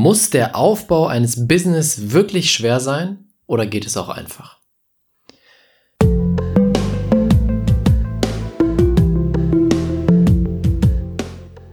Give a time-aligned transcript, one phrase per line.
[0.00, 4.60] Muss der Aufbau eines Business wirklich schwer sein oder geht es auch einfach?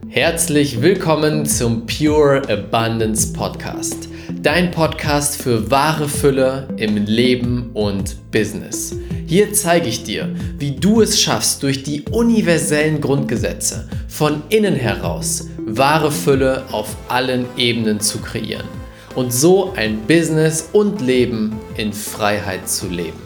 [0.08, 4.08] Herzlich willkommen zum Pure Abundance Podcast.
[4.42, 8.96] Dein Podcast für wahre Fülle im Leben und Business.
[9.28, 15.46] Hier zeige ich dir, wie du es schaffst, durch die universellen Grundgesetze von innen heraus
[15.68, 18.68] wahre Fülle auf allen Ebenen zu kreieren
[19.16, 23.18] und so ein Business und Leben in Freiheit zu leben.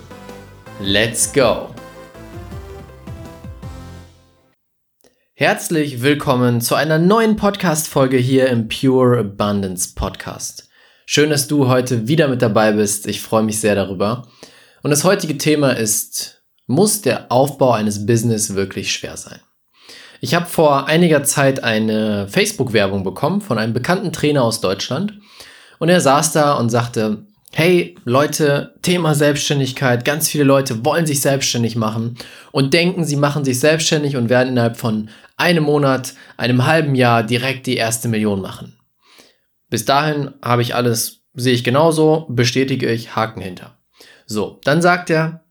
[0.81, 1.69] Let's go!
[5.34, 10.70] Herzlich willkommen zu einer neuen Podcast-Folge hier im Pure Abundance Podcast.
[11.05, 13.07] Schön, dass du heute wieder mit dabei bist.
[13.07, 14.27] Ich freue mich sehr darüber.
[14.83, 19.41] Und das heutige Thema ist, muss der Aufbau eines Business wirklich schwer sein?
[20.20, 25.15] Ich habe vor einiger Zeit eine Facebook-Werbung bekommen von einem bekannten Trainer aus Deutschland.
[25.78, 31.22] Und er saß da und sagte, hey Leute, Thema Selbstständigkeit, ganz viele Leute wollen sich
[31.22, 32.19] selbstständig machen
[32.53, 35.08] und denken, sie machen sich selbstständig und werden innerhalb von
[35.39, 38.77] einem Monat, einem halben Jahr direkt die erste Million machen.
[39.70, 43.78] Bis dahin habe ich alles, sehe ich genauso, bestätige ich, Haken hinter.
[44.27, 45.45] So, dann sagt er,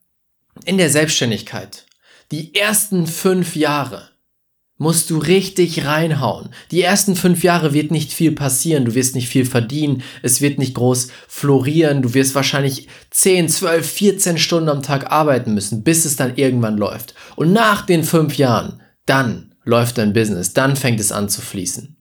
[0.63, 1.85] in der Selbstständigkeit,
[2.31, 4.08] die ersten fünf Jahre
[4.80, 6.49] musst du richtig reinhauen.
[6.72, 10.58] Die ersten fünf Jahre wird nicht viel passieren, du wirst nicht viel verdienen, es wird
[10.58, 16.05] nicht groß florieren, du wirst wahrscheinlich 10, 12, 14 Stunden am Tag arbeiten müssen, bis
[16.05, 17.13] es dann irgendwann läuft.
[17.35, 21.97] Und nach den fünf Jahren, dann läuft dein Business, dann fängt es an zu fließen.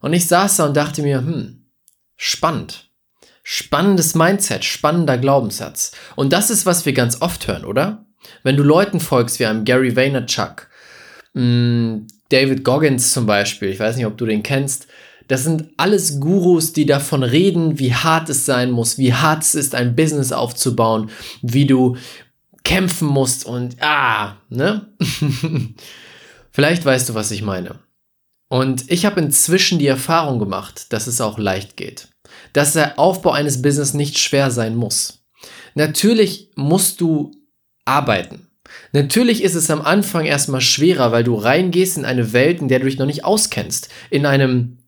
[0.00, 1.66] Und ich saß da und dachte mir, hm,
[2.16, 2.90] spannend.
[3.42, 5.92] Spannendes Mindset, spannender Glaubenssatz.
[6.16, 8.06] Und das ist, was wir ganz oft hören, oder?
[8.42, 10.67] Wenn du Leuten folgst wie einem Gary Vaynerchuk,
[11.38, 14.88] Mm, David Goggins zum Beispiel, ich weiß nicht, ob du den kennst.
[15.28, 19.54] Das sind alles Gurus, die davon reden, wie hart es sein muss, wie hart es
[19.54, 21.10] ist, ein Business aufzubauen,
[21.42, 21.96] wie du
[22.64, 24.88] kämpfen musst und ah, ne?
[26.50, 27.78] Vielleicht weißt du, was ich meine.
[28.48, 32.08] Und ich habe inzwischen die Erfahrung gemacht, dass es auch leicht geht.
[32.52, 35.24] Dass der Aufbau eines Business nicht schwer sein muss.
[35.74, 37.30] Natürlich musst du
[37.84, 38.47] arbeiten.
[38.92, 42.78] Natürlich ist es am Anfang erstmal schwerer, weil du reingehst in eine Welt, in der
[42.78, 43.88] du dich noch nicht auskennst.
[44.10, 44.78] In einem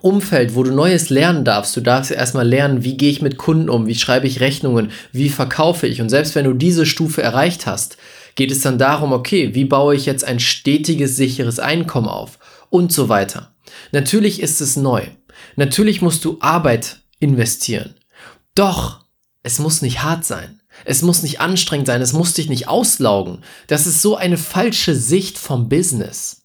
[0.00, 1.76] Umfeld, wo du Neues lernen darfst.
[1.76, 5.28] Du darfst erstmal lernen, wie gehe ich mit Kunden um, wie schreibe ich Rechnungen, wie
[5.28, 6.00] verkaufe ich.
[6.00, 7.98] Und selbst wenn du diese Stufe erreicht hast,
[8.34, 12.38] geht es dann darum, okay, wie baue ich jetzt ein stetiges, sicheres Einkommen auf
[12.70, 13.54] und so weiter.
[13.92, 15.02] Natürlich ist es neu.
[15.56, 17.94] Natürlich musst du Arbeit investieren.
[18.54, 19.04] Doch,
[19.42, 20.61] es muss nicht hart sein.
[20.84, 23.38] Es muss nicht anstrengend sein, es muss dich nicht auslaugen.
[23.66, 26.42] Das ist so eine falsche Sicht vom Business.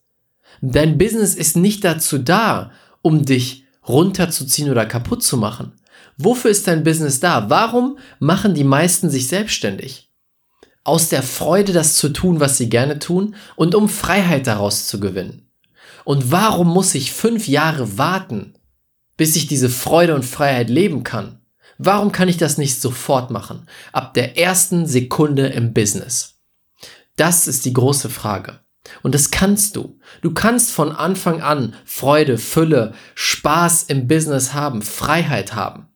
[0.62, 2.72] Dein Business ist nicht dazu da,
[3.02, 5.74] um dich runterzuziehen oder kaputt zu machen.
[6.18, 7.50] Wofür ist dein Business da?
[7.50, 10.12] Warum machen die meisten sich selbstständig?
[10.84, 15.00] Aus der Freude, das zu tun, was sie gerne tun und um Freiheit daraus zu
[15.00, 15.52] gewinnen.
[16.06, 18.54] Und warum muss ich fünf Jahre warten,
[19.18, 21.42] bis ich diese Freude und Freiheit leben kann?
[21.78, 23.68] Warum kann ich das nicht sofort machen?
[23.92, 26.40] Ab der ersten Sekunde im Business.
[27.16, 28.60] Das ist die große Frage.
[29.04, 30.00] Und das kannst du.
[30.22, 35.88] Du kannst von Anfang an Freude, Fülle, Spaß im Business haben, Freiheit haben.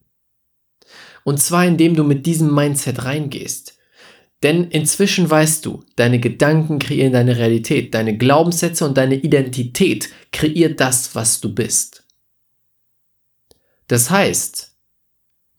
[1.23, 3.77] Und zwar indem du mit diesem Mindset reingehst.
[4.43, 10.79] Denn inzwischen weißt du, deine Gedanken kreieren deine Realität, deine Glaubenssätze und deine Identität kreiert
[10.79, 12.03] das, was du bist.
[13.87, 14.70] Das heißt,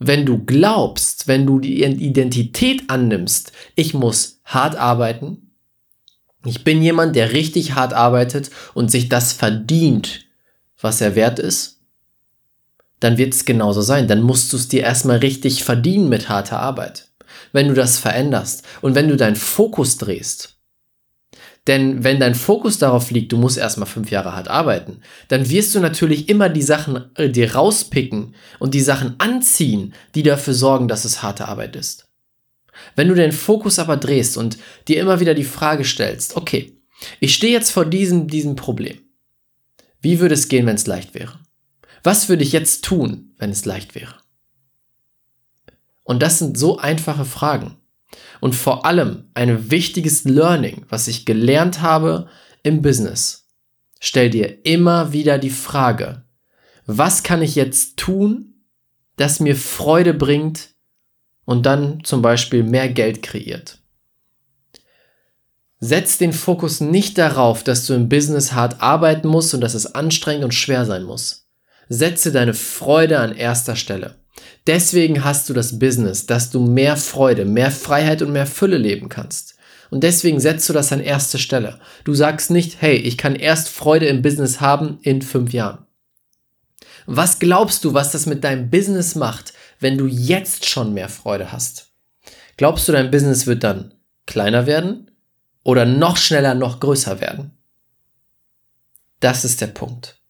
[0.07, 5.53] wenn du glaubst, wenn du die Identität annimmst, ich muss hart arbeiten,
[6.45, 10.27] ich bin jemand, der richtig hart arbeitet und sich das verdient,
[10.81, 11.81] was er wert ist,
[12.99, 14.09] dann wird es genauso sein.
[14.09, 17.09] Dann musst du es dir erstmal richtig verdienen mit harter Arbeit.
[17.53, 20.57] Wenn du das veränderst und wenn du deinen Fokus drehst,
[21.69, 25.75] denn wenn dein Fokus darauf liegt, du musst erstmal fünf Jahre hart arbeiten, dann wirst
[25.75, 30.89] du natürlich immer die Sachen äh, dir rauspicken und die Sachen anziehen, die dafür sorgen,
[30.89, 32.09] dass es harte Arbeit ist.
[32.97, 36.77] Wenn du den Fokus aber drehst und dir immer wieder die Frage stellst, okay,
[37.21, 38.99] ich stehe jetzt vor diesem, diesem Problem.
[40.01, 41.39] Wie würde es gehen, wenn es leicht wäre?
[42.03, 44.17] Was würde ich jetzt tun, wenn es leicht wäre?
[46.03, 47.77] Und das sind so einfache Fragen.
[48.41, 52.29] Und vor allem ein wichtiges Learning, was ich gelernt habe
[52.63, 53.49] im Business.
[54.01, 56.25] Stell dir immer wieder die Frage,
[56.87, 58.55] was kann ich jetzt tun,
[59.17, 60.71] das mir Freude bringt
[61.45, 63.79] und dann zum Beispiel mehr Geld kreiert.
[65.79, 69.95] Setz den Fokus nicht darauf, dass du im Business hart arbeiten musst und dass es
[69.95, 71.49] anstrengend und schwer sein muss.
[71.89, 74.22] Setze deine Freude an erster Stelle.
[74.67, 79.09] Deswegen hast du das Business, dass du mehr Freude, mehr Freiheit und mehr Fülle leben
[79.09, 79.57] kannst.
[79.91, 81.79] Und deswegen setzt du das an erste Stelle.
[82.05, 85.85] Du sagst nicht, hey, ich kann erst Freude im Business haben in fünf Jahren.
[87.07, 91.53] Was glaubst du, was das mit deinem Business macht, wenn du jetzt schon mehr Freude
[91.53, 91.91] hast?
[92.57, 93.95] Glaubst du, dein Business wird dann
[94.27, 95.11] kleiner werden
[95.65, 97.51] oder noch schneller, noch größer werden?
[99.21, 100.21] Das ist der Punkt.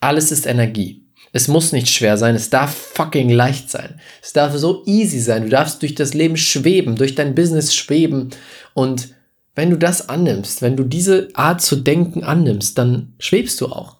[0.00, 1.07] Alles ist Energie.
[1.32, 4.00] Es muss nicht schwer sein, es darf fucking leicht sein.
[4.22, 5.42] Es darf so easy sein.
[5.42, 8.30] Du darfst durch das Leben schweben, durch dein Business schweben.
[8.74, 9.14] Und
[9.54, 13.98] wenn du das annimmst, wenn du diese Art zu denken annimmst, dann schwebst du auch.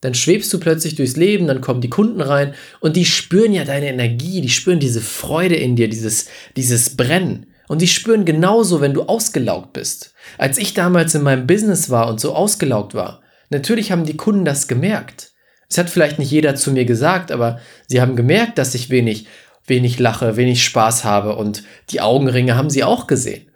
[0.00, 3.64] Dann schwebst du plötzlich durchs Leben, dann kommen die Kunden rein und die spüren ja
[3.64, 6.26] deine Energie, die spüren diese Freude in dir, dieses,
[6.56, 7.46] dieses Brennen.
[7.66, 10.14] Und die spüren genauso, wenn du ausgelaugt bist.
[10.38, 14.44] Als ich damals in meinem Business war und so ausgelaugt war, natürlich haben die Kunden
[14.44, 15.32] das gemerkt.
[15.70, 19.26] Es hat vielleicht nicht jeder zu mir gesagt, aber sie haben gemerkt, dass ich wenig,
[19.66, 23.48] wenig lache, wenig Spaß habe und die Augenringe haben sie auch gesehen.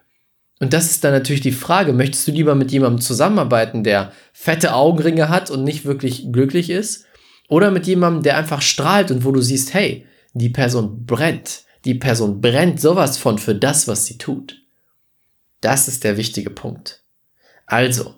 [0.61, 4.75] Und das ist dann natürlich die Frage, möchtest du lieber mit jemandem zusammenarbeiten, der fette
[4.75, 7.07] Augenringe hat und nicht wirklich glücklich ist?
[7.49, 11.65] Oder mit jemandem, der einfach strahlt und wo du siehst, hey, die Person brennt.
[11.85, 14.63] Die Person brennt sowas von für das, was sie tut.
[15.61, 17.03] Das ist der wichtige Punkt.
[17.67, 18.15] Also,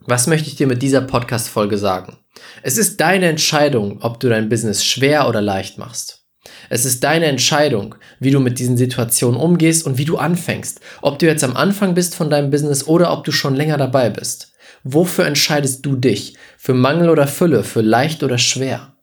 [0.00, 2.16] was möchte ich dir mit dieser Podcast-Folge sagen?
[2.62, 6.24] Es ist deine Entscheidung, ob du dein Business schwer oder leicht machst.
[6.70, 10.80] Es ist deine Entscheidung, wie du mit diesen Situationen umgehst und wie du anfängst.
[11.02, 14.10] Ob du jetzt am Anfang bist von deinem Business oder ob du schon länger dabei
[14.10, 14.52] bist.
[14.84, 16.36] Wofür entscheidest du dich?
[16.56, 17.64] Für Mangel oder Fülle?
[17.64, 18.94] Für leicht oder schwer?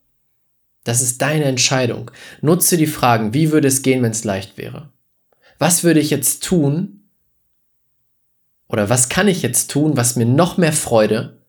[0.83, 2.11] Das ist deine Entscheidung.
[2.41, 4.89] Nutze die Fragen, wie würde es gehen, wenn es leicht wäre?
[5.57, 7.05] Was würde ich jetzt tun,
[8.67, 11.41] oder was kann ich jetzt tun, was mir noch mehr Freude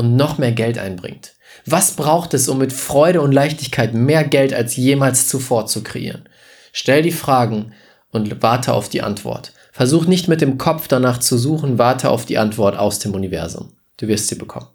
[0.00, 1.34] und noch mehr Geld einbringt?
[1.66, 6.26] Was braucht es, um mit Freude und Leichtigkeit mehr Geld als jemals zuvor zu kreieren?
[6.72, 7.74] Stell die Fragen
[8.10, 9.52] und warte auf die Antwort.
[9.72, 13.74] Versuch nicht mit dem Kopf danach zu suchen, warte auf die Antwort aus dem Universum.
[13.98, 14.68] Du wirst sie bekommen.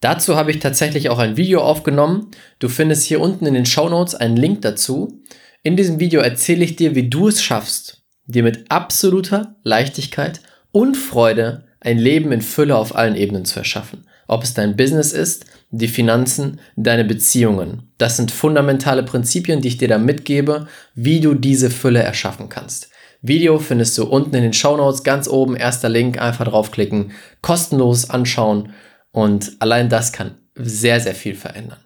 [0.00, 2.30] Dazu habe ich tatsächlich auch ein Video aufgenommen.
[2.58, 5.22] Du findest hier unten in den Show Notes einen Link dazu.
[5.62, 10.40] In diesem Video erzähle ich dir, wie du es schaffst, dir mit absoluter Leichtigkeit
[10.70, 14.06] und Freude ein Leben in Fülle auf allen Ebenen zu erschaffen.
[14.26, 17.92] Ob es dein Business ist, die Finanzen, deine Beziehungen.
[17.96, 22.90] Das sind fundamentale Prinzipien, die ich dir da mitgebe, wie du diese Fülle erschaffen kannst.
[23.22, 28.10] Video findest du unten in den Show Notes, ganz oben, erster Link, einfach draufklicken, kostenlos
[28.10, 28.72] anschauen
[29.12, 31.78] und allein das kann sehr, sehr viel verändern.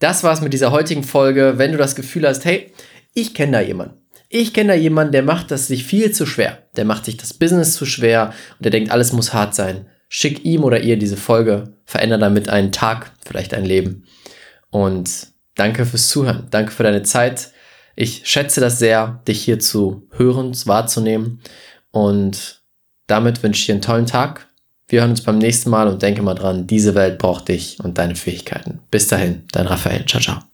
[0.00, 1.54] Das war's mit dieser heutigen Folge.
[1.56, 2.72] Wenn du das Gefühl hast, hey,
[3.14, 3.98] ich kenne da jemanden,
[4.28, 6.58] ich kenne da jemanden, der macht das sich viel zu schwer.
[6.76, 9.86] Der macht sich das Business zu schwer und der denkt, alles muss hart sein.
[10.08, 14.04] Schick ihm oder ihr diese Folge, verändere damit einen Tag, vielleicht ein Leben.
[14.70, 16.46] Und danke fürs Zuhören.
[16.50, 17.52] Danke für deine Zeit.
[17.96, 21.40] Ich schätze das sehr, dich hier zu hören, wahrzunehmen.
[21.90, 22.62] Und
[23.06, 24.46] damit wünsche ich dir einen tollen Tag.
[24.86, 27.98] Wir hören uns beim nächsten Mal und denke mal dran, diese Welt braucht dich und
[27.98, 28.80] deine Fähigkeiten.
[28.90, 30.06] Bis dahin, dein Raphael.
[30.06, 30.47] Ciao, ciao.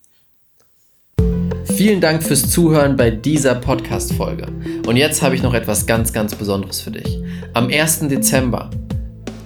[1.77, 4.47] Vielen Dank fürs Zuhören bei dieser Podcast-Folge.
[4.87, 7.19] Und jetzt habe ich noch etwas ganz, ganz Besonderes für dich.
[7.53, 8.07] Am 1.
[8.09, 8.71] Dezember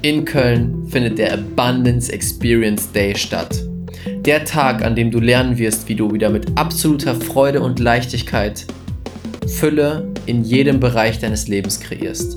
[0.03, 3.65] in Köln findet der Abundance Experience Day statt.
[4.27, 8.67] Der Tag, an dem du lernen wirst, wie du wieder mit absoluter Freude und Leichtigkeit
[9.47, 12.37] Fülle in jedem Bereich deines Lebens kreierst.